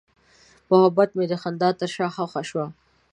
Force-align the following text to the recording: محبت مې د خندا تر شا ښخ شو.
محبت 0.69 1.09
مې 1.17 1.25
د 1.31 1.33
خندا 1.41 1.69
تر 1.79 1.89
شا 1.95 2.07
ښخ 2.15 2.33
شو. 2.49 2.65